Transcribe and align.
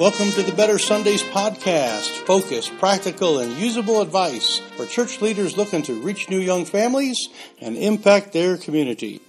Welcome 0.00 0.30
to 0.30 0.42
the 0.42 0.52
Better 0.52 0.78
Sundays 0.78 1.22
podcast. 1.22 2.24
Focused, 2.24 2.72
practical, 2.78 3.40
and 3.40 3.52
usable 3.58 4.00
advice 4.00 4.58
for 4.74 4.86
church 4.86 5.20
leaders 5.20 5.58
looking 5.58 5.82
to 5.82 6.00
reach 6.00 6.30
new 6.30 6.38
young 6.38 6.64
families 6.64 7.28
and 7.60 7.76
impact 7.76 8.32
their 8.32 8.56
community. 8.56 9.20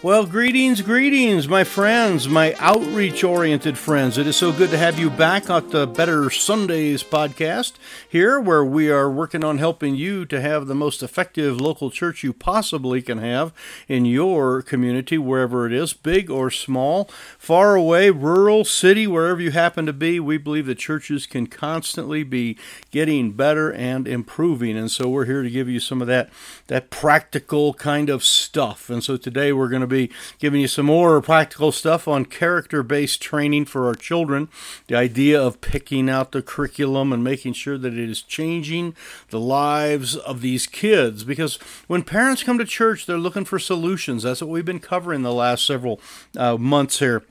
Well, 0.00 0.26
greetings, 0.26 0.80
greetings, 0.80 1.48
my 1.48 1.64
friends, 1.64 2.28
my 2.28 2.54
outreach 2.60 3.24
oriented 3.24 3.76
friends. 3.76 4.16
It 4.16 4.28
is 4.28 4.36
so 4.36 4.52
good 4.52 4.70
to 4.70 4.78
have 4.78 4.96
you 4.96 5.10
back 5.10 5.50
at 5.50 5.70
the 5.70 5.88
Better 5.88 6.30
Sundays 6.30 7.02
podcast 7.02 7.72
here, 8.08 8.38
where 8.38 8.64
we 8.64 8.92
are 8.92 9.10
working 9.10 9.42
on 9.42 9.58
helping 9.58 9.96
you 9.96 10.24
to 10.26 10.40
have 10.40 10.68
the 10.68 10.74
most 10.76 11.02
effective 11.02 11.60
local 11.60 11.90
church 11.90 12.22
you 12.22 12.32
possibly 12.32 13.02
can 13.02 13.18
have 13.18 13.52
in 13.88 14.04
your 14.04 14.62
community, 14.62 15.18
wherever 15.18 15.66
it 15.66 15.72
is, 15.72 15.94
big 15.94 16.30
or 16.30 16.48
small, 16.48 17.10
far 17.36 17.74
away, 17.74 18.10
rural, 18.10 18.64
city, 18.64 19.08
wherever 19.08 19.40
you 19.40 19.50
happen 19.50 19.84
to 19.86 19.92
be. 19.92 20.20
We 20.20 20.38
believe 20.38 20.66
that 20.66 20.78
churches 20.78 21.26
can 21.26 21.48
constantly 21.48 22.22
be 22.22 22.56
getting 22.92 23.32
better 23.32 23.72
and 23.72 24.06
improving. 24.06 24.78
And 24.78 24.92
so 24.92 25.08
we're 25.08 25.24
here 25.24 25.42
to 25.42 25.50
give 25.50 25.68
you 25.68 25.80
some 25.80 26.00
of 26.00 26.06
that, 26.06 26.30
that 26.68 26.88
practical 26.88 27.74
kind 27.74 28.08
of 28.08 28.22
stuff. 28.22 28.88
And 28.88 29.02
so 29.02 29.16
today 29.16 29.52
we're 29.52 29.68
going 29.68 29.80
to 29.80 29.87
be 29.88 30.10
giving 30.38 30.60
you 30.60 30.68
some 30.68 30.86
more 30.86 31.20
practical 31.20 31.72
stuff 31.72 32.06
on 32.06 32.24
character 32.24 32.82
based 32.82 33.20
training 33.20 33.64
for 33.64 33.86
our 33.86 33.94
children. 33.94 34.48
The 34.86 34.96
idea 34.96 35.40
of 35.40 35.60
picking 35.60 36.08
out 36.08 36.32
the 36.32 36.42
curriculum 36.42 37.12
and 37.12 37.24
making 37.24 37.54
sure 37.54 37.78
that 37.78 37.92
it 37.92 38.10
is 38.10 38.22
changing 38.22 38.94
the 39.30 39.40
lives 39.40 40.16
of 40.16 40.40
these 40.40 40.66
kids. 40.66 41.24
Because 41.24 41.56
when 41.86 42.02
parents 42.02 42.42
come 42.42 42.58
to 42.58 42.64
church, 42.64 43.06
they're 43.06 43.18
looking 43.18 43.44
for 43.44 43.58
solutions. 43.58 44.22
That's 44.22 44.40
what 44.40 44.50
we've 44.50 44.64
been 44.64 44.80
covering 44.80 45.22
the 45.22 45.32
last 45.32 45.66
several 45.66 46.00
uh, 46.36 46.56
months 46.56 46.98
here. 46.98 47.24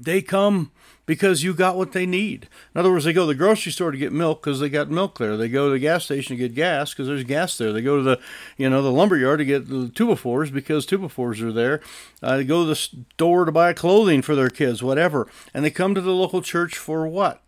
They 0.00 0.22
come 0.22 0.72
because 1.06 1.42
you 1.42 1.54
got 1.54 1.76
what 1.76 1.92
they 1.92 2.04
need. 2.04 2.48
In 2.74 2.80
other 2.80 2.90
words, 2.90 3.04
they 3.04 3.12
go 3.12 3.22
to 3.22 3.28
the 3.28 3.34
grocery 3.34 3.72
store 3.72 3.92
to 3.92 3.96
get 3.96 4.12
milk 4.12 4.42
because 4.42 4.60
they 4.60 4.68
got 4.68 4.90
milk 4.90 5.18
there. 5.18 5.36
They 5.36 5.48
go 5.48 5.68
to 5.68 5.72
the 5.72 5.78
gas 5.78 6.04
station 6.04 6.36
to 6.36 6.40
get 6.40 6.54
gas 6.54 6.92
because 6.92 7.06
there's 7.06 7.24
gas 7.24 7.56
there. 7.56 7.72
They 7.72 7.80
go 7.82 7.96
to 7.96 8.02
the, 8.02 8.20
you 8.56 8.68
know, 8.68 8.82
the 8.82 8.92
lumber 8.92 9.16
yard 9.16 9.38
to 9.38 9.44
get 9.44 9.68
the 9.68 9.88
two-by-fours 9.88 10.50
because 10.50 10.84
two-by-fours 10.84 11.40
are 11.40 11.52
there. 11.52 11.80
Uh, 12.22 12.38
they 12.38 12.44
go 12.44 12.62
to 12.62 12.68
the 12.68 12.76
store 12.76 13.44
to 13.44 13.52
buy 13.52 13.72
clothing 13.72 14.20
for 14.20 14.34
their 14.34 14.50
kids, 14.50 14.82
whatever. 14.82 15.28
And 15.54 15.64
they 15.64 15.70
come 15.70 15.94
to 15.94 16.00
the 16.00 16.10
local 16.10 16.42
church 16.42 16.76
for 16.76 17.06
what? 17.06 17.42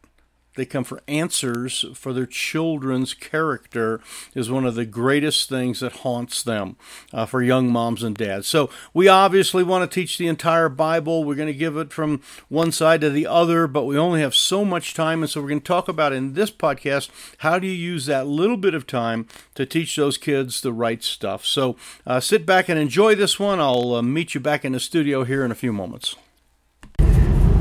They 0.58 0.66
come 0.66 0.82
for 0.82 1.00
answers 1.06 1.84
for 1.94 2.12
their 2.12 2.26
children's 2.26 3.14
character 3.14 4.00
is 4.34 4.50
one 4.50 4.66
of 4.66 4.74
the 4.74 4.84
greatest 4.84 5.48
things 5.48 5.78
that 5.78 5.92
haunts 5.92 6.42
them 6.42 6.76
uh, 7.12 7.24
for 7.24 7.42
young 7.42 7.70
moms 7.70 8.02
and 8.02 8.16
dads. 8.16 8.48
So 8.48 8.68
we 8.92 9.06
obviously 9.06 9.62
want 9.62 9.88
to 9.88 9.94
teach 9.94 10.18
the 10.18 10.26
entire 10.26 10.68
Bible. 10.68 11.22
We're 11.22 11.36
going 11.36 11.46
to 11.46 11.54
give 11.54 11.76
it 11.76 11.92
from 11.92 12.20
one 12.48 12.72
side 12.72 13.00
to 13.02 13.10
the 13.10 13.26
other, 13.26 13.68
but 13.68 13.84
we 13.84 13.96
only 13.96 14.20
have 14.20 14.34
so 14.34 14.64
much 14.64 14.94
time. 14.94 15.22
And 15.22 15.30
so 15.30 15.40
we're 15.40 15.48
going 15.48 15.60
to 15.60 15.64
talk 15.64 15.86
about 15.86 16.12
in 16.12 16.34
this 16.34 16.50
podcast 16.50 17.08
how 17.38 17.60
do 17.60 17.68
you 17.68 17.72
use 17.72 18.06
that 18.06 18.26
little 18.26 18.56
bit 18.56 18.74
of 18.74 18.84
time 18.84 19.28
to 19.54 19.64
teach 19.64 19.94
those 19.94 20.18
kids 20.18 20.60
the 20.60 20.72
right 20.72 21.04
stuff. 21.04 21.46
So 21.46 21.76
uh, 22.04 22.18
sit 22.18 22.44
back 22.44 22.68
and 22.68 22.80
enjoy 22.80 23.14
this 23.14 23.38
one. 23.38 23.60
I'll 23.60 23.94
uh, 23.94 24.02
meet 24.02 24.34
you 24.34 24.40
back 24.40 24.64
in 24.64 24.72
the 24.72 24.80
studio 24.80 25.22
here 25.22 25.44
in 25.44 25.52
a 25.52 25.54
few 25.54 25.72
moments. 25.72 26.16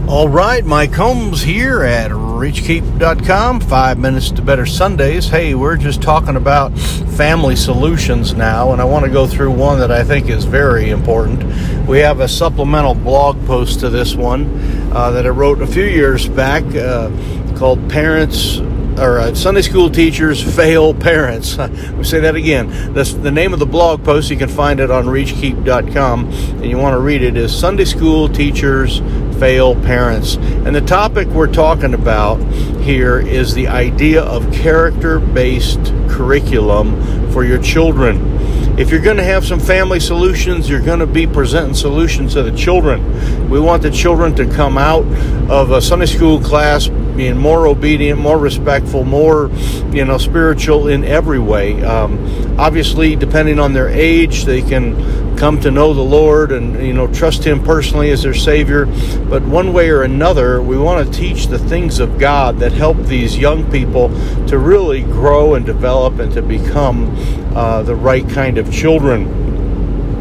All 0.08 0.30
right, 0.30 0.64
Mike 0.64 0.94
Holmes 0.94 1.42
here 1.42 1.84
at 1.84 2.12
reachkeep.com. 2.12 3.60
Five 3.60 4.00
minutes 4.00 4.32
to 4.32 4.42
better 4.42 4.66
Sundays. 4.66 5.28
Hey, 5.28 5.54
we're 5.54 5.76
just 5.76 6.02
talking 6.02 6.38
about 6.38 6.70
family 7.18 7.58
solutions 7.58 8.34
now, 8.34 8.72
and 8.72 8.82
I 8.82 8.86
want 8.86 9.04
to 9.04 9.12
go 9.12 9.28
through 9.28 9.52
one 9.52 9.80
that 9.80 9.92
I 9.92 10.06
think 10.06 10.30
is 10.30 10.46
very 10.46 10.92
important. 10.92 11.44
We 11.86 12.00
have 12.00 12.22
a 12.22 12.28
supplemental 12.30 12.94
blog 12.94 13.46
post 13.46 13.82
to 13.82 13.90
this 13.90 14.16
one 14.16 14.46
uh, 14.94 15.12
that 15.12 15.26
I 15.26 15.30
wrote 15.30 15.62
a 15.62 15.68
few 15.68 15.84
years 15.84 16.26
back 16.30 16.64
uh, 16.74 17.12
called 17.58 17.90
Parents 17.90 18.60
or 18.98 19.20
uh, 19.20 19.36
Sunday 19.36 19.62
school 19.62 19.90
teachers 19.90 20.42
fail 20.42 20.94
parents. 20.94 21.58
we 21.98 22.04
say 22.04 22.22
that 22.22 22.36
again. 22.36 22.94
That's 22.94 23.14
the 23.14 23.32
name 23.32 23.52
of 23.52 23.60
the 23.60 23.66
blog 23.66 24.04
post. 24.04 24.30
You 24.30 24.38
can 24.38 24.50
find 24.50 24.80
it 24.80 24.90
on 24.90 25.06
reachkeep.com, 25.06 26.32
and 26.32 26.66
you 26.66 26.78
want 26.78 26.94
to 26.94 27.00
read 27.00 27.22
it. 27.22 27.36
Is 27.36 27.54
Sunday 27.54 27.86
school 27.86 28.30
teachers 28.30 29.02
fail 29.40 29.76
parents? 29.76 30.36
And 30.36 30.76
the 30.76 30.82
topic 30.82 31.28
we're 31.28 31.52
talking 31.52 31.94
about 31.94 32.38
here 32.82 33.20
is 33.20 33.54
the 33.54 33.68
idea 33.68 34.24
of 34.24 34.52
character-based 34.52 35.94
curriculum 36.10 37.32
for 37.32 37.44
your 37.44 37.62
children. 37.62 38.36
If 38.80 38.92
you're 38.92 39.02
going 39.02 39.18
to 39.18 39.24
have 39.24 39.46
some 39.46 39.60
family 39.60 40.00
solutions, 40.00 40.70
you're 40.70 40.82
going 40.82 41.00
to 41.00 41.08
be 41.08 41.26
presenting 41.26 41.74
solutions 41.74 42.34
to 42.34 42.44
the 42.44 42.56
children. 42.56 43.50
We 43.50 43.60
want 43.60 43.82
the 43.82 43.92
children 43.92 44.36
to 44.36 44.46
come 44.46 44.78
out 44.78 45.04
of 45.50 45.72
a 45.72 45.82
Sunday 45.82 46.06
school 46.06 46.40
class 46.40 46.88
being 47.18 47.36
more 47.36 47.68
obedient, 47.68 48.20
more 48.20 48.38
respectful, 48.38 49.04
more, 49.04 49.50
you 49.92 50.06
know, 50.06 50.18
spiritual 50.18 50.88
in 50.88 51.04
every 51.04 51.40
way. 51.40 51.84
Um, 51.84 52.60
obviously, 52.60 53.16
depending 53.16 53.60
on 53.60 53.74
their 53.74 53.90
age, 53.90 54.46
they 54.46 54.62
can 54.62 55.36
come 55.36 55.60
to 55.62 55.72
know 55.72 55.94
the 55.94 56.02
Lord 56.02 56.52
and, 56.52 56.86
you 56.86 56.94
know, 56.94 57.12
trust 57.12 57.44
Him 57.44 57.64
personally 57.64 58.12
as 58.12 58.24
their 58.24 58.34
Savior. 58.34 58.86
But 58.86 59.44
one 59.44 59.74
way 59.74 59.90
or 59.90 60.04
another, 60.04 60.62
we 60.62 60.78
want 60.78 61.06
to 61.06 61.20
teach 61.20 61.48
the 61.48 61.60
things 61.60 62.00
of 62.00 62.20
God 62.20 62.60
that 62.60 62.72
help 62.72 62.98
these 62.98 63.38
young 63.38 63.70
people 63.72 64.10
to 64.48 64.58
really 64.60 65.02
grow 65.02 65.56
and 65.56 65.66
develop 65.66 66.20
and 66.20 66.32
to 66.34 66.42
become 66.42 67.16
uh, 67.56 67.84
the 67.84 67.96
right 67.96 68.28
kind 68.30 68.58
of 68.58 68.72
children 68.72 69.47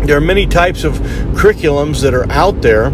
there 0.06 0.16
are 0.16 0.20
many 0.20 0.46
types 0.46 0.84
of 0.84 0.94
curriculums 1.34 2.00
that 2.02 2.14
are 2.14 2.30
out 2.30 2.62
there, 2.62 2.86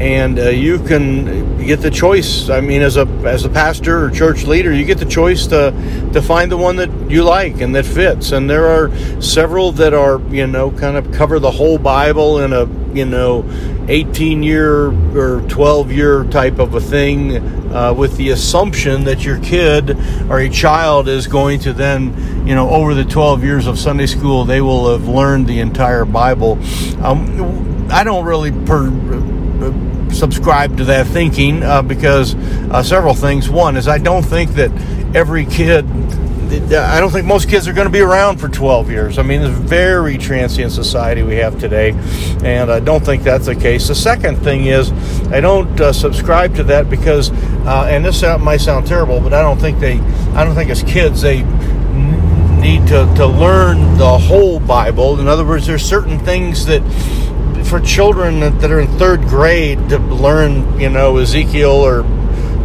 and 0.00 0.38
uh, 0.38 0.48
you 0.48 0.78
can 0.78 1.58
get 1.64 1.80
the 1.80 1.90
choice. 1.90 2.48
I 2.48 2.60
mean, 2.60 2.82
as 2.82 2.96
a 2.96 3.06
as 3.24 3.44
a 3.44 3.50
pastor 3.50 4.04
or 4.04 4.10
church 4.10 4.44
leader, 4.44 4.72
you 4.72 4.84
get 4.84 4.98
the 4.98 5.04
choice 5.04 5.46
to 5.48 5.70
to 6.12 6.22
find 6.22 6.50
the 6.50 6.56
one 6.56 6.76
that 6.76 6.90
you 7.10 7.22
like 7.22 7.60
and 7.60 7.74
that 7.74 7.84
fits. 7.84 8.32
And 8.32 8.48
there 8.48 8.66
are 8.66 8.90
several 9.20 9.72
that 9.72 9.94
are 9.94 10.20
you 10.30 10.46
know 10.46 10.70
kind 10.70 10.96
of 10.96 11.12
cover 11.12 11.38
the 11.38 11.50
whole 11.50 11.78
Bible 11.78 12.40
in 12.40 12.52
a 12.52 12.66
you 12.94 13.04
know 13.04 13.44
18 13.88 14.42
year 14.42 14.86
or 15.16 15.40
12 15.48 15.92
year 15.92 16.24
type 16.24 16.58
of 16.58 16.74
a 16.74 16.80
thing 16.80 17.36
uh, 17.74 17.92
with 17.92 18.16
the 18.16 18.30
assumption 18.30 19.04
that 19.04 19.24
your 19.24 19.38
kid 19.40 19.98
or 20.30 20.38
a 20.38 20.48
child 20.48 21.08
is 21.08 21.26
going 21.26 21.58
to 21.60 21.72
then, 21.72 22.46
you 22.46 22.54
know, 22.54 22.70
over 22.70 22.94
the 22.94 23.04
12 23.04 23.42
years 23.42 23.66
of 23.66 23.78
Sunday 23.78 24.06
school, 24.06 24.44
they 24.44 24.60
will 24.60 24.92
have 24.92 25.08
learned 25.08 25.46
the 25.48 25.58
entire 25.58 26.04
Bible. 26.04 26.52
Um, 27.02 27.88
I 27.90 28.04
don't 28.04 28.24
really 28.24 28.52
per, 28.52 28.88
uh, 28.88 30.12
subscribe 30.12 30.76
to 30.76 30.84
that 30.84 31.06
thinking 31.08 31.62
uh, 31.62 31.82
because 31.82 32.36
uh, 32.70 32.82
several 32.82 33.14
things. 33.14 33.50
One 33.50 33.76
is 33.76 33.88
I 33.88 33.98
don't 33.98 34.22
think 34.22 34.52
that 34.52 34.70
every 35.14 35.44
kid 35.44 35.84
I 36.52 37.00
don't 37.00 37.10
think 37.10 37.26
most 37.26 37.48
kids 37.48 37.66
are 37.68 37.72
going 37.72 37.86
to 37.86 37.92
be 37.92 38.00
around 38.00 38.38
for 38.38 38.48
12 38.48 38.90
years. 38.90 39.18
I 39.18 39.22
mean, 39.22 39.42
it's 39.42 39.56
a 39.56 39.62
very 39.62 40.18
transient 40.18 40.72
society 40.72 41.22
we 41.22 41.36
have 41.36 41.58
today, 41.58 41.90
and 42.44 42.70
I 42.70 42.80
don't 42.80 43.04
think 43.04 43.22
that's 43.22 43.46
the 43.46 43.54
case. 43.54 43.88
The 43.88 43.94
second 43.94 44.36
thing 44.36 44.66
is, 44.66 44.92
I 45.32 45.40
don't 45.40 45.80
uh, 45.80 45.92
subscribe 45.92 46.54
to 46.56 46.64
that 46.64 46.90
because, 46.90 47.30
uh, 47.30 47.86
and 47.88 48.04
this 48.04 48.22
might 48.40 48.60
sound 48.60 48.86
terrible, 48.86 49.20
but 49.20 49.32
I 49.32 49.42
don't 49.42 49.58
think 49.58 49.80
they, 49.80 49.98
I 50.34 50.44
don't 50.44 50.54
think 50.54 50.70
as 50.70 50.82
kids 50.82 51.22
they 51.22 51.42
need 52.64 52.86
to, 52.88 53.12
to 53.16 53.26
learn 53.26 53.98
the 53.98 54.18
whole 54.18 54.58
Bible. 54.58 55.20
In 55.20 55.28
other 55.28 55.44
words, 55.44 55.66
there's 55.66 55.84
certain 55.84 56.18
things 56.18 56.66
that 56.66 56.82
for 57.66 57.80
children 57.80 58.40
that, 58.40 58.60
that 58.60 58.70
are 58.70 58.80
in 58.80 58.88
third 58.98 59.20
grade 59.22 59.88
to 59.88 59.98
learn, 59.98 60.78
you 60.78 60.88
know, 60.88 61.16
Ezekiel 61.18 61.70
or 61.70 62.02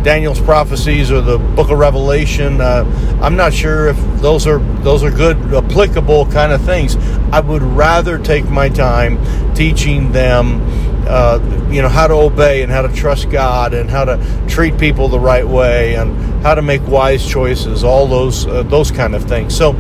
Daniel's 0.04 0.40
prophecies 0.40 1.12
or 1.12 1.22
the 1.22 1.38
Book 1.38 1.70
of 1.70 1.78
Revelation. 1.78 2.62
Uh, 2.62 3.20
I'm 3.22 3.36
not 3.36 3.54
sure 3.54 3.88
if 3.88 3.98
those 4.22 4.48
are 4.48 4.60
those 4.82 5.04
are 5.04 5.12
good 5.12 5.38
applicable 5.54 6.28
kind 6.28 6.52
of 6.52 6.62
things. 6.62 6.96
I 7.32 7.40
would 7.40 7.62
rather 7.62 8.18
take 8.18 8.46
my 8.46 8.70
time 8.70 9.54
teaching 9.54 10.12
them, 10.12 10.62
uh, 11.08 11.40
you 11.70 11.82
know, 11.82 11.90
how 11.90 12.08
to 12.08 12.14
obey 12.14 12.64
and 12.64 12.72
how 12.72 12.82
to 12.82 12.94
trust 12.94 13.29
God 13.29 13.73
and 13.73 13.90
how 13.90 14.06
to 14.06 14.46
treat 14.47 14.78
people 14.78 15.09
the 15.09 15.20
right 15.20 15.47
way 15.47 15.96
and 15.96 16.44
how 16.44 16.56
to 16.56 16.62
make 16.62 16.85
wise 16.88 17.28
choices. 17.28 17.84
All 17.84 18.08
those 18.08 18.46
uh, 18.47 18.64
those 18.64 18.91
kind 18.91 19.16
of 19.16 19.23
things. 19.23 19.56
So. 19.56 19.76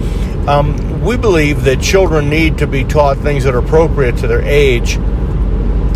Um, 0.47 0.89
we 1.01 1.15
believe 1.15 1.63
that 1.65 1.79
children 1.79 2.29
need 2.29 2.57
to 2.57 2.67
be 2.67 2.83
taught 2.83 3.17
things 3.17 3.43
that 3.43 3.53
are 3.53 3.59
appropriate 3.59 4.17
to 4.17 4.27
their 4.27 4.41
age 4.41 4.95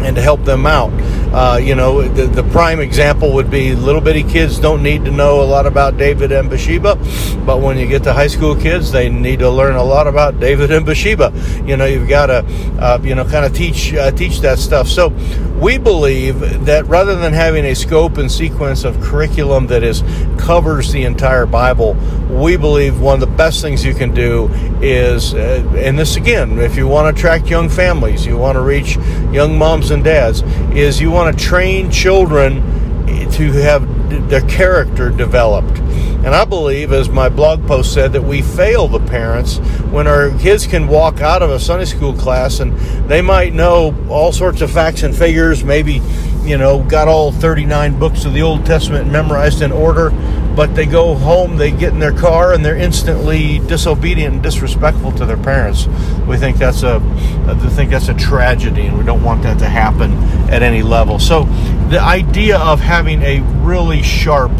and 0.03 0.15
to 0.15 0.21
help 0.21 0.43
them 0.43 0.65
out. 0.65 0.91
Uh, 1.33 1.57
you 1.57 1.73
know, 1.73 2.07
the, 2.09 2.27
the, 2.27 2.43
prime 2.51 2.79
example 2.79 3.33
would 3.33 3.49
be 3.49 3.73
little 3.73 4.01
bitty 4.01 4.21
kids 4.21 4.59
don't 4.59 4.83
need 4.83 5.03
to 5.03 5.09
know 5.09 5.41
a 5.41 5.43
lot 5.43 5.65
about 5.65 5.97
David 5.97 6.31
and 6.31 6.47
Bathsheba, 6.47 6.95
but 7.43 7.59
when 7.59 7.75
you 7.75 7.87
get 7.87 8.03
to 8.03 8.13
high 8.13 8.27
school 8.27 8.55
kids, 8.55 8.91
they 8.91 9.09
need 9.09 9.39
to 9.39 9.49
learn 9.49 9.75
a 9.75 9.83
lot 9.83 10.05
about 10.05 10.39
David 10.39 10.71
and 10.71 10.85
Bathsheba. 10.85 11.33
You 11.65 11.75
know, 11.75 11.85
you've 11.85 12.07
got 12.07 12.27
to, 12.27 12.45
uh, 12.79 12.99
you 13.01 13.15
know, 13.15 13.25
kind 13.25 13.45
of 13.45 13.53
teach 13.55 13.95
uh, 13.95 14.11
teach 14.11 14.41
that 14.41 14.59
stuff. 14.59 14.87
So 14.87 15.09
we 15.59 15.79
believe 15.79 16.65
that 16.65 16.85
rather 16.85 17.15
than 17.15 17.33
having 17.33 17.65
a 17.65 17.73
scope 17.73 18.17
and 18.17 18.31
sequence 18.31 18.83
of 18.83 18.99
curriculum 19.01 19.65
that 19.67 19.81
is 19.81 20.03
covers 20.37 20.91
the 20.91 21.05
entire 21.05 21.45
Bible, 21.45 21.95
we 22.29 22.57
believe 22.57 22.99
one 22.99 23.15
of 23.15 23.19
the 23.21 23.35
best 23.37 23.61
things 23.61 23.85
you 23.85 23.93
can 23.93 24.13
do 24.13 24.49
is, 24.81 25.33
uh, 25.33 25.63
and 25.77 25.97
this 25.97 26.15
again, 26.15 26.59
if 26.59 26.75
you 26.75 26.87
want 26.87 27.05
to 27.05 27.17
attract 27.17 27.49
young 27.49 27.69
families, 27.69 28.25
you 28.25 28.37
want 28.37 28.55
to 28.55 28.61
reach 28.61 28.97
young 29.31 29.57
moms 29.57 29.91
and 29.91 30.03
dads, 30.03 30.41
is 30.75 30.99
you 30.99 31.11
want 31.11 31.22
to 31.31 31.43
train 31.43 31.91
children 31.91 32.55
to 33.31 33.51
have 33.51 34.29
their 34.29 34.41
character 34.41 35.09
developed. 35.09 35.79
And 35.79 36.33
I 36.33 36.45
believe, 36.45 36.93
as 36.93 37.09
my 37.09 37.27
blog 37.27 37.67
post 37.67 37.93
said, 37.93 38.13
that 38.13 38.23
we 38.23 38.41
fail 38.41 38.87
the 38.87 38.99
parents 38.99 39.57
when 39.91 40.07
our 40.07 40.29
kids 40.39 40.65
can 40.65 40.87
walk 40.87 41.19
out 41.19 41.41
of 41.41 41.49
a 41.49 41.59
Sunday 41.59 41.85
school 41.85 42.13
class 42.13 42.61
and 42.61 42.77
they 43.09 43.21
might 43.21 43.53
know 43.53 43.93
all 44.09 44.31
sorts 44.31 44.61
of 44.61 44.71
facts 44.71 45.03
and 45.03 45.13
figures, 45.13 45.63
maybe, 45.65 46.01
you 46.43 46.57
know, 46.57 46.81
got 46.83 47.09
all 47.09 47.31
39 47.33 47.99
books 47.99 48.23
of 48.23 48.33
the 48.33 48.41
Old 48.41 48.65
Testament 48.65 49.11
memorized 49.11 49.61
in 49.61 49.71
order, 49.71 50.11
but 50.55 50.75
they 50.75 50.85
go 50.85 51.15
home, 51.15 51.57
they 51.57 51.71
get 51.71 51.93
in 51.93 51.99
their 51.99 52.13
car, 52.13 52.53
and 52.53 52.63
they're 52.63 52.77
instantly 52.77 53.59
disobedient 53.59 54.35
and 54.35 54.43
disrespectful 54.43 55.11
to 55.13 55.25
their 55.25 55.37
parents. 55.37 55.87
We 56.27 56.37
think 56.37 56.57
that's 56.57 56.83
a, 56.83 57.01
I 57.47 57.55
think 57.69 57.89
that's 57.91 58.09
a 58.09 58.13
tragedy, 58.13 58.83
and 58.83 58.97
we 58.97 59.03
don't 59.03 59.23
want 59.23 59.43
that 59.43 59.59
to 59.59 59.65
happen 59.65 60.13
at 60.49 60.61
any 60.61 60.83
level. 60.83 61.19
So, 61.19 61.43
the 61.89 61.99
idea 61.99 62.57
of 62.57 62.79
having 62.79 63.21
a 63.21 63.41
really 63.63 64.01
sharp 64.01 64.51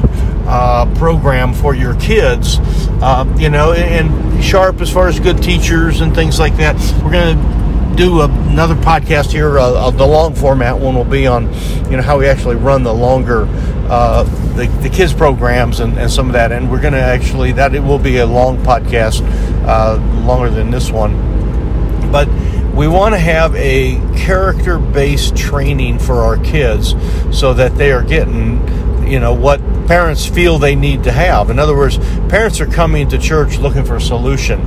uh, 0.46 0.94
program 0.96 1.54
for 1.54 1.74
your 1.74 1.96
kids, 1.96 2.58
uh, 3.02 3.32
you 3.38 3.50
know, 3.50 3.74
and 3.74 4.44
sharp 4.44 4.82
as 4.82 4.92
far 4.92 5.08
as 5.08 5.20
good 5.20 5.42
teachers 5.42 6.02
and 6.02 6.14
things 6.14 6.40
like 6.40 6.58
that. 6.58 6.76
We're 7.04 7.12
going 7.12 7.38
to 7.38 7.63
do 7.96 8.22
another 8.22 8.76
podcast 8.76 9.32
here. 9.32 9.60
Uh, 9.60 9.92
the 9.92 10.06
long 10.06 10.36
format 10.36 10.78
one 10.78 10.96
will 10.96 11.04
be 11.04 11.28
on, 11.28 11.54
you 11.90 11.98
know, 11.98 12.02
how 12.02 12.18
we 12.20 12.28
actually 12.28 12.56
run 12.56 12.84
the 12.84 12.94
longer, 12.94 13.46
uh, 13.90 14.24
the, 14.56 14.68
the 14.82 14.90
kids 14.90 15.14
programs 15.14 15.80
and, 15.80 15.98
and 15.98 16.12
some 16.12 16.28
of 16.28 16.34
that. 16.34 16.52
And 16.52 16.70
we're 16.70 16.82
going 16.82 16.94
to 16.94 17.02
actually 17.02 17.52
that 17.54 17.76
it 17.76 17.82
will 17.82 18.00
be 18.00 18.18
a 18.18 18.26
long 18.26 18.58
podcast, 18.58 19.22
uh, 19.68 19.98
longer 20.26 20.50
than 20.50 20.72
this 20.72 20.92
one, 20.92 22.12
but 22.12 22.28
we 22.74 22.88
want 22.88 23.14
to 23.14 23.20
have 23.20 23.56
a 23.56 23.96
character 24.18 24.80
based 24.80 25.38
training 25.38 26.00
for 26.00 26.24
our 26.24 26.38
kids 26.38 26.96
so 27.32 27.54
that 27.54 27.76
they 27.76 27.92
are 27.92 28.04
getting 28.04 28.60
you 29.08 29.20
know 29.20 29.34
what 29.34 29.60
parents 29.88 30.26
feel 30.26 30.58
they 30.58 30.76
need 30.76 31.04
to 31.04 31.12
have. 31.12 31.50
In 31.50 31.60
other 31.60 31.76
words 31.76 31.98
parents 32.30 32.60
are 32.60 32.66
coming 32.66 33.08
to 33.10 33.18
church 33.18 33.58
looking 33.58 33.86
for 33.86 33.98
a 33.98 34.02
solution 34.02 34.62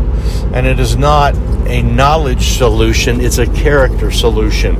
and 0.54 0.66
it 0.66 0.78
is 0.78 0.96
not 0.96 1.34
a 1.66 1.82
knowledge 1.82 2.56
solution 2.56 3.20
it's 3.20 3.38
a 3.38 3.46
character 3.46 4.10
solution. 4.10 4.74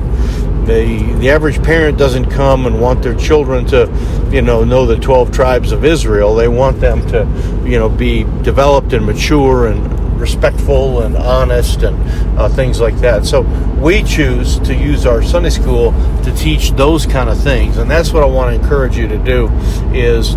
The 0.67 1.15
the 1.21 1.31
average 1.31 1.63
parent 1.63 1.97
doesn't 1.97 2.31
come 2.31 2.67
and 2.67 2.81
want 2.81 3.03
their 3.03 3.15
children 3.15 3.67
to 3.67 3.91
you 4.33 4.43
know 4.43 4.65
know 4.65 4.87
the 4.87 4.97
12 4.97 5.31
tribes 5.31 5.73
of 5.73 5.85
Israel. 5.85 6.35
They 6.35 6.49
want 6.49 6.81
them 6.81 7.07
to 7.09 7.19
you 7.69 7.79
know 7.79 7.89
be 7.89 8.25
developed 8.43 8.93
and 8.93 9.07
mature 9.07 9.69
and 9.69 9.96
respectful 10.17 11.03
and 11.03 11.17
honest 11.17 11.83
and 11.83 11.97
uh, 12.39 12.49
things 12.49 12.81
like 12.81 12.97
that. 12.97 13.25
So 13.25 13.43
we 13.81 14.03
choose 14.03 14.59
to 14.61 14.75
use 14.75 15.07
our 15.07 15.23
Sunday 15.23 15.51
school 15.51 15.93
to 16.25 16.35
teach 16.37 16.73
those 16.73 17.07
kind 17.07 17.29
of 17.29 17.41
things, 17.41 17.77
and 17.77 17.91
that's 17.91 18.13
what 18.13 18.23
I 18.23 18.27
want 18.27 18.55
to 18.55 18.61
encourage 18.61 18.97
you 18.97 19.09
to 19.09 19.19
do 19.19 19.49
is 19.93 20.37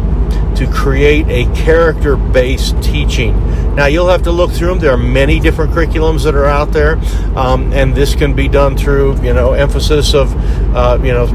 to 0.59 0.69
create 0.73 1.25
a 1.29 1.45
character-based 1.55 2.81
teaching. 2.83 3.33
Now 3.75 3.85
you'll 3.85 4.09
have 4.09 4.23
to 4.23 4.31
look 4.31 4.51
through 4.51 4.67
them. 4.69 4.79
There 4.79 4.91
are 4.91 4.97
many 4.97 5.39
different 5.39 5.71
curriculums 5.71 6.23
that 6.25 6.35
are 6.35 6.45
out 6.45 6.71
there, 6.71 6.97
um, 7.37 7.71
and 7.71 7.95
this 7.95 8.13
can 8.13 8.33
be 8.33 8.47
done 8.47 8.77
through 8.77 9.21
you 9.21 9.33
know 9.33 9.53
emphasis 9.53 10.13
of 10.13 10.35
uh, 10.75 10.99
you 11.01 11.13
know 11.13 11.27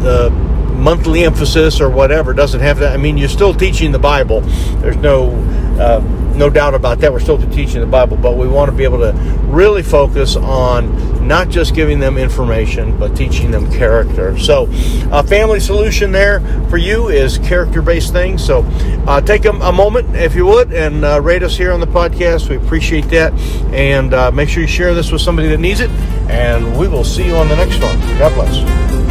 the 0.00 0.47
monthly 0.78 1.24
emphasis 1.24 1.80
or 1.80 1.90
whatever. 1.90 2.32
Doesn't 2.32 2.60
have 2.60 2.78
that. 2.78 2.94
I 2.94 2.96
mean, 2.96 3.18
you're 3.18 3.28
still 3.28 3.54
teaching 3.54 3.92
the 3.92 3.98
Bible. 3.98 4.40
There's 4.80 4.96
no 4.96 5.30
uh, 5.78 6.00
no 6.38 6.48
doubt 6.48 6.74
about 6.74 7.00
that. 7.00 7.12
We're 7.12 7.20
still 7.20 7.38
teaching 7.50 7.80
the 7.80 7.86
Bible, 7.86 8.16
but 8.16 8.36
we 8.36 8.48
want 8.48 8.70
to 8.70 8.76
be 8.76 8.84
able 8.84 8.98
to 8.98 9.12
really 9.46 9.82
focus 9.82 10.36
on 10.36 11.26
not 11.26 11.48
just 11.48 11.74
giving 11.74 11.98
them 11.98 12.16
information, 12.16 12.96
but 12.96 13.16
teaching 13.16 13.50
them 13.50 13.70
character. 13.72 14.38
So, 14.38 14.68
a 15.10 15.22
family 15.22 15.60
solution 15.60 16.12
there 16.12 16.40
for 16.68 16.76
you 16.78 17.08
is 17.08 17.38
character 17.38 17.82
based 17.82 18.12
things. 18.12 18.44
So, 18.44 18.62
uh, 19.06 19.20
take 19.20 19.44
a, 19.44 19.50
a, 19.50 19.72
moment, 19.72 20.14
if 20.16 20.34
you 20.34 20.46
would, 20.46 20.72
and 20.72 21.04
uh, 21.04 21.20
rate 21.20 21.42
us 21.42 21.56
here 21.56 21.72
on 21.72 21.80
the 21.80 21.86
podcast. 21.86 22.48
We 22.48 22.56
appreciate 22.56 23.08
that. 23.10 23.32
And 23.72 24.14
uh, 24.14 24.30
make 24.30 24.48
sure 24.48 24.62
you 24.62 24.68
share 24.68 24.94
this 24.94 25.10
with 25.10 25.20
somebody 25.20 25.48
that 25.48 25.58
needs 25.58 25.80
it. 25.80 25.90
And 26.30 26.78
we 26.78 26.88
will 26.88 27.04
see 27.04 27.26
you 27.26 27.36
on 27.36 27.48
the 27.48 27.56
next 27.56 27.82
one. 27.82 27.98
God 28.18 28.34
bless. 28.34 29.07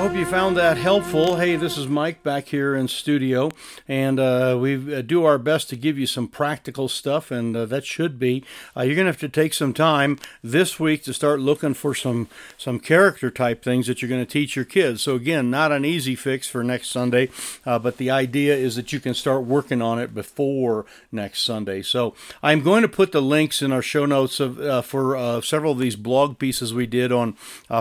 You 0.00 0.24
found 0.24 0.56
that 0.56 0.78
helpful. 0.78 1.36
Hey, 1.36 1.56
this 1.56 1.76
is 1.76 1.86
Mike 1.86 2.22
back 2.22 2.46
here 2.48 2.74
in 2.74 2.88
studio, 2.88 3.50
and 3.86 4.18
uh, 4.18 4.56
we 4.58 4.94
uh, 4.94 5.02
do 5.02 5.24
our 5.24 5.36
best 5.36 5.68
to 5.68 5.76
give 5.76 5.98
you 5.98 6.06
some 6.06 6.26
practical 6.26 6.88
stuff, 6.88 7.30
and 7.30 7.54
uh, 7.54 7.66
that 7.66 7.84
should 7.84 8.18
be. 8.18 8.42
Uh, 8.74 8.80
you're 8.80 8.94
going 8.94 9.04
to 9.04 9.12
have 9.12 9.20
to 9.20 9.28
take 9.28 9.52
some 9.52 9.74
time 9.74 10.18
this 10.42 10.80
week 10.80 11.04
to 11.04 11.12
start 11.12 11.38
looking 11.38 11.74
for 11.74 11.94
some 11.94 12.28
some 12.56 12.80
character 12.80 13.30
type 13.30 13.62
things 13.62 13.86
that 13.86 14.00
you're 14.00 14.08
going 14.08 14.24
to 14.24 14.30
teach 14.30 14.56
your 14.56 14.64
kids. 14.64 15.02
So 15.02 15.16
again, 15.16 15.50
not 15.50 15.70
an 15.70 15.84
easy 15.84 16.16
fix 16.16 16.48
for 16.48 16.64
next 16.64 16.88
Sunday, 16.88 17.28
uh, 17.66 17.78
but 17.78 17.98
the 17.98 18.10
idea 18.10 18.56
is 18.56 18.76
that 18.76 18.92
you 18.94 19.00
can 19.00 19.12
start 19.12 19.44
working 19.44 19.82
on 19.82 19.98
it 19.98 20.14
before 20.14 20.86
next 21.12 21.42
Sunday. 21.42 21.82
So 21.82 22.14
I'm 22.42 22.62
going 22.62 22.82
to 22.82 22.88
put 22.88 23.12
the 23.12 23.22
links 23.22 23.60
in 23.60 23.70
our 23.70 23.82
show 23.82 24.06
notes 24.06 24.40
of, 24.40 24.58
uh, 24.60 24.80
for 24.80 25.42
several 25.42 25.72
of 25.72 25.78
these 25.78 25.96
blog 25.96 26.38
pieces 26.38 26.72
we 26.72 26.86
did 26.86 27.12
on 27.12 27.36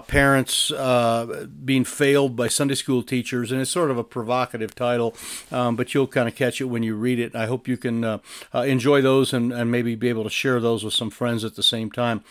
parents 0.08 0.70
being 1.64 1.86
by 2.36 2.48
Sunday 2.48 2.76
school 2.76 3.04
teachers, 3.04 3.52
and 3.52 3.62
it's 3.62 3.72
sort 3.72 3.92
of 3.92 3.98
a 3.98 4.04
provocative 4.04 4.74
title, 4.76 5.16
um, 5.52 5.76
but 5.76 5.94
you'll 5.94 6.08
kind 6.08 6.28
of 6.28 6.36
catch 6.36 6.60
it 6.62 6.66
when 6.66 6.84
you 6.84 6.96
read 6.96 7.20
it. 7.20 7.36
I 7.36 7.46
hope 7.46 7.68
you 7.68 7.78
can 7.78 8.04
uh, 8.04 8.18
uh, 8.54 8.62
enjoy 8.62 9.02
those 9.02 9.34
and, 9.34 9.52
and 9.54 9.72
maybe 9.72 9.96
be 9.96 10.10
able 10.10 10.24
to 10.24 10.30
share 10.30 10.60
those 10.60 10.84
with 10.84 10.94
some 10.94 11.10
friends 11.10 11.44
at 11.44 11.56
the 11.56 11.64
same 11.64 11.92
time. 11.92 12.24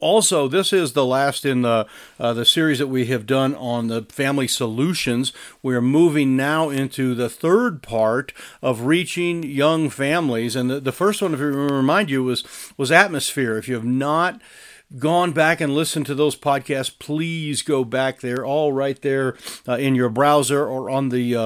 Also, 0.00 0.48
this 0.48 0.72
is 0.72 0.92
the 0.92 1.04
last 1.04 1.44
in 1.44 1.62
the 1.62 1.86
uh, 2.20 2.34
the 2.34 2.44
series 2.44 2.78
that 2.78 2.88
we 2.88 3.06
have 3.06 3.26
done 3.26 3.54
on 3.54 3.88
the 3.88 4.02
family 4.02 4.46
solutions. 4.46 5.32
We're 5.62 5.80
moving 5.80 6.36
now 6.36 6.68
into 6.68 7.14
the 7.14 7.30
third 7.30 7.82
part 7.82 8.32
of 8.60 8.82
reaching 8.82 9.42
young 9.42 9.88
families, 9.88 10.56
and 10.56 10.70
the, 10.70 10.80
the 10.80 10.92
first 10.92 11.22
one, 11.22 11.34
if 11.34 11.40
I 11.40 11.44
remind 11.44 12.10
you, 12.10 12.22
was 12.22 12.44
was 12.76 12.92
atmosphere. 12.92 13.56
If 13.56 13.66
you 13.66 13.74
have 13.74 13.84
not 13.84 14.40
gone 14.96 15.32
back 15.32 15.60
and 15.60 15.74
listened 15.74 16.06
to 16.06 16.14
those 16.14 16.36
podcasts, 16.36 16.96
please 16.98 17.62
go 17.62 17.84
back 17.84 18.20
there, 18.20 18.44
all 18.44 18.72
right 18.72 19.00
there 19.02 19.36
uh, 19.66 19.74
in 19.74 19.94
your 19.94 20.08
browser 20.08 20.66
or 20.66 20.88
on 20.88 21.10
the 21.10 21.36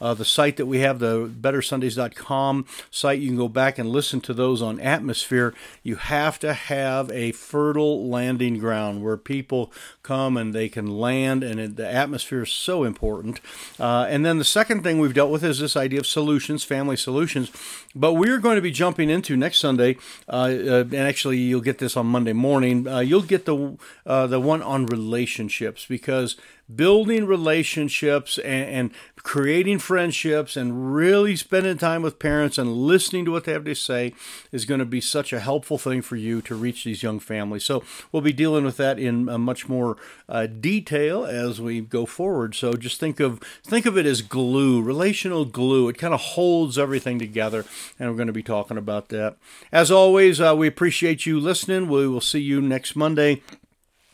uh, 0.00 0.14
the 0.14 0.24
site 0.24 0.56
that 0.56 0.66
we 0.66 0.80
have, 0.80 0.98
the 0.98 1.28
bettersundays.com 1.28 2.66
site. 2.90 3.20
You 3.20 3.28
can 3.28 3.36
go 3.36 3.48
back 3.48 3.78
and 3.78 3.90
listen 3.90 4.20
to 4.22 4.34
those 4.34 4.62
on 4.62 4.80
atmosphere. 4.80 5.54
You 5.82 5.96
have 5.96 6.38
to 6.40 6.54
have 6.54 7.10
a 7.10 7.32
fertile 7.32 8.08
landing 8.08 8.58
ground 8.58 9.02
where 9.02 9.16
people 9.16 9.72
come 10.02 10.36
and 10.36 10.54
they 10.54 10.68
can 10.68 10.98
land, 10.98 11.42
and 11.42 11.60
it, 11.60 11.76
the 11.76 11.90
atmosphere 11.90 12.42
is 12.42 12.50
so 12.50 12.84
important. 12.84 13.40
Uh, 13.78 14.06
and 14.08 14.24
then 14.24 14.38
the 14.38 14.44
second 14.44 14.82
thing 14.82 14.98
we've 14.98 15.14
dealt 15.14 15.30
with 15.30 15.44
is 15.44 15.58
this 15.58 15.76
idea 15.76 16.00
of 16.00 16.06
solutions, 16.06 16.64
family 16.64 16.96
solutions. 16.96 17.50
But 17.94 18.14
we're 18.14 18.38
going 18.38 18.56
to 18.56 18.62
be 18.62 18.70
jumping 18.70 19.10
into 19.10 19.36
next 19.36 19.58
Sunday, 19.58 19.96
uh, 20.28 20.32
uh 20.32 20.84
and 20.84 20.94
actually 20.94 21.38
you'll 21.38 21.60
get 21.60 21.78
this 21.78 21.96
on 21.96 22.06
Monday 22.06 22.32
morning. 22.32 22.86
Uh, 22.86 23.00
you'll 23.00 23.22
get 23.22 23.44
the 23.44 23.76
uh, 24.06 24.26
the 24.26 24.40
one 24.40 24.62
on 24.62 24.86
relationships 24.86 25.86
because 25.86 26.36
building 26.74 27.26
relationships 27.26 28.38
and, 28.38 28.68
and, 28.68 28.90
creating 29.24 29.78
friendships 29.78 30.56
and 30.56 30.94
really 30.94 31.36
spending 31.36 31.76
time 31.76 32.00
with 32.02 32.18
parents 32.18 32.56
and 32.56 32.72
listening 32.72 33.24
to 33.24 33.30
what 33.30 33.44
they 33.44 33.52
have 33.52 33.64
to 33.64 33.74
say 33.74 34.14
is 34.52 34.64
going 34.64 34.78
to 34.78 34.86
be 34.86 35.00
such 35.00 35.32
a 35.32 35.40
helpful 35.40 35.76
thing 35.76 36.00
for 36.00 36.16
you 36.16 36.40
to 36.40 36.54
reach 36.54 36.84
these 36.84 37.02
young 37.02 37.18
families. 37.18 37.64
So 37.64 37.82
we'll 38.10 38.22
be 38.22 38.32
dealing 38.32 38.64
with 38.64 38.76
that 38.78 38.98
in 38.98 39.24
much 39.24 39.68
more 39.68 39.96
uh, 40.28 40.46
detail 40.46 41.26
as 41.26 41.60
we 41.60 41.80
go 41.80 42.06
forward. 42.06 42.54
So 42.54 42.72
just 42.74 43.00
think 43.00 43.20
of 43.20 43.40
think 43.64 43.86
of 43.86 43.98
it 43.98 44.06
as 44.06 44.22
glue, 44.22 44.80
relational 44.80 45.44
glue. 45.44 45.88
It 45.88 45.98
kind 45.98 46.14
of 46.14 46.20
holds 46.20 46.78
everything 46.78 47.18
together, 47.18 47.64
and 47.98 48.08
we're 48.08 48.16
going 48.16 48.28
to 48.28 48.32
be 48.32 48.42
talking 48.42 48.78
about 48.78 49.08
that. 49.08 49.36
As 49.72 49.90
always, 49.90 50.40
uh, 50.40 50.54
we 50.56 50.68
appreciate 50.68 51.26
you 51.26 51.40
listening. 51.40 51.88
We 51.88 52.08
will 52.08 52.20
see 52.20 52.40
you 52.40 52.60
next 52.60 52.96
Monday 52.96 53.42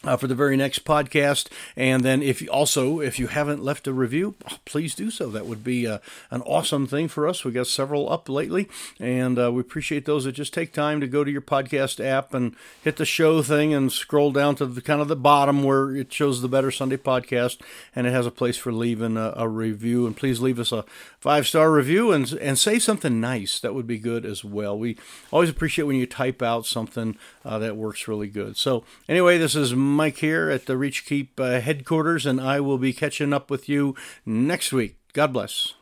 uh, 0.04 0.16
for 0.16 0.26
the 0.26 0.34
very 0.34 0.56
next 0.56 0.84
podcast. 0.84 1.48
And 1.76 2.04
then, 2.04 2.22
if 2.22 2.42
you, 2.42 2.48
also 2.48 3.00
if 3.00 3.18
you 3.18 3.28
haven't 3.28 3.62
left 3.62 3.86
a 3.86 3.92
review, 3.92 4.34
please 4.64 4.94
do 4.94 5.10
so. 5.10 5.30
That 5.30 5.46
would 5.46 5.64
be 5.64 5.86
uh, 5.86 5.98
an 6.30 6.42
awesome 6.42 6.86
thing 6.86 7.08
for 7.08 7.28
us. 7.28 7.44
We 7.44 7.52
got 7.52 7.66
several 7.66 8.10
up 8.10 8.28
lately, 8.28 8.68
and 9.00 9.38
uh, 9.38 9.52
we 9.52 9.60
appreciate 9.60 10.04
those 10.04 10.24
that 10.24 10.32
just 10.32 10.54
take 10.54 10.72
time 10.72 11.00
to 11.00 11.06
go 11.06 11.24
to 11.24 11.30
your 11.30 11.40
podcast 11.40 12.04
app 12.04 12.34
and 12.34 12.54
hit 12.82 12.96
the 12.96 13.04
show 13.04 13.42
thing 13.42 13.72
and 13.72 13.90
scroll 13.92 14.32
down 14.32 14.54
to 14.56 14.66
the 14.66 14.82
kind 14.82 15.00
of 15.00 15.08
the 15.08 15.16
bottom 15.16 15.62
where 15.62 15.94
it 15.96 16.12
shows 16.12 16.42
the 16.42 16.48
Better 16.48 16.70
Sunday 16.70 16.96
podcast, 16.96 17.60
and 17.94 18.06
it 18.06 18.12
has 18.12 18.26
a 18.26 18.30
place 18.30 18.56
for 18.56 18.72
leaving 18.72 19.16
a, 19.16 19.32
a 19.36 19.48
review. 19.48 20.06
And 20.06 20.16
please 20.16 20.40
leave 20.40 20.58
us 20.58 20.72
a 20.72 20.84
five 21.20 21.46
star 21.46 21.70
review 21.70 22.12
and 22.12 22.32
and 22.34 22.58
say 22.58 22.78
something 22.78 23.20
nice. 23.20 23.60
That 23.60 23.74
would 23.74 23.86
be 23.86 23.98
good 23.98 24.24
as 24.24 24.44
well. 24.44 24.78
We 24.78 24.96
always 25.32 25.50
appreciate 25.50 25.84
when 25.84 25.96
you 25.96 26.06
type 26.06 26.42
out 26.42 26.66
something 26.66 27.16
uh, 27.44 27.58
that 27.58 27.76
works 27.76 28.08
really 28.08 28.28
good. 28.28 28.56
So 28.56 28.84
anyway, 29.08 29.38
this 29.38 29.54
is. 29.54 29.74
Mike 29.94 30.18
here 30.18 30.50
at 30.50 30.66
the 30.66 30.76
Reach 30.76 31.06
Keep 31.06 31.38
uh, 31.38 31.60
headquarters, 31.60 32.26
and 32.26 32.40
I 32.40 32.60
will 32.60 32.78
be 32.78 32.92
catching 32.92 33.32
up 33.32 33.50
with 33.50 33.68
you 33.68 33.94
next 34.26 34.72
week. 34.72 34.96
God 35.12 35.32
bless. 35.32 35.74